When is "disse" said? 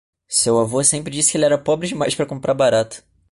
1.13-1.29